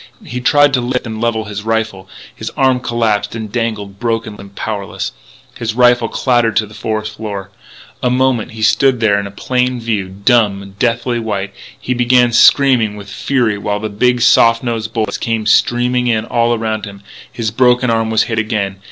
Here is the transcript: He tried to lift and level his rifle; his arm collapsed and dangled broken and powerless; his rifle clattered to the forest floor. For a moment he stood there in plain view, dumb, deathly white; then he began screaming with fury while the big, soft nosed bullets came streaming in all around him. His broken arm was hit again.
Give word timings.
He 0.25 0.41
tried 0.41 0.73
to 0.73 0.81
lift 0.81 1.05
and 1.05 1.21
level 1.21 1.45
his 1.45 1.61
rifle; 1.61 2.09
his 2.33 2.49
arm 2.57 2.79
collapsed 2.79 3.35
and 3.35 3.51
dangled 3.51 3.99
broken 3.99 4.35
and 4.39 4.55
powerless; 4.55 5.11
his 5.55 5.75
rifle 5.75 6.09
clattered 6.09 6.55
to 6.55 6.65
the 6.65 6.73
forest 6.73 7.17
floor. 7.17 7.51
For 8.01 8.07
a 8.07 8.09
moment 8.09 8.53
he 8.53 8.63
stood 8.63 8.99
there 8.99 9.19
in 9.19 9.31
plain 9.33 9.79
view, 9.79 10.09
dumb, 10.09 10.73
deathly 10.79 11.19
white; 11.19 11.53
then 11.53 11.77
he 11.81 11.93
began 11.93 12.31
screaming 12.33 12.95
with 12.95 13.11
fury 13.11 13.59
while 13.59 13.79
the 13.79 13.89
big, 13.89 14.21
soft 14.21 14.63
nosed 14.63 14.91
bullets 14.91 15.19
came 15.19 15.45
streaming 15.45 16.07
in 16.07 16.25
all 16.25 16.55
around 16.55 16.85
him. 16.85 17.03
His 17.31 17.51
broken 17.51 17.91
arm 17.91 18.09
was 18.09 18.23
hit 18.23 18.39
again. 18.39 18.77